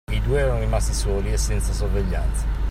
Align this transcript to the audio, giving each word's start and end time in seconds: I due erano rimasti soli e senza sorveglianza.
I 0.11 0.17
due 0.23 0.39
erano 0.39 0.57
rimasti 0.61 0.93
soli 0.95 1.31
e 1.31 1.37
senza 1.37 1.71
sorveglianza. 1.73 2.57